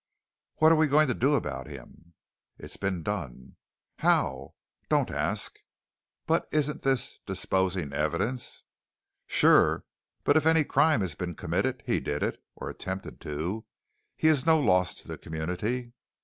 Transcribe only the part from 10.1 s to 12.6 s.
But if any crime has been committed, he did it,